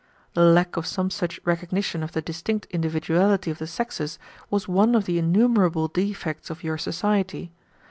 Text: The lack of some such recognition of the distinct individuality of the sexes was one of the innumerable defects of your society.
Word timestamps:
The 0.33 0.41
lack 0.41 0.77
of 0.77 0.87
some 0.87 1.11
such 1.11 1.39
recognition 1.45 2.01
of 2.01 2.13
the 2.13 2.23
distinct 2.23 2.65
individuality 2.71 3.51
of 3.51 3.59
the 3.59 3.67
sexes 3.67 4.17
was 4.49 4.67
one 4.67 4.95
of 4.95 5.05
the 5.05 5.19
innumerable 5.19 5.89
defects 5.89 6.49
of 6.49 6.63
your 6.63 6.79
society. 6.79 7.51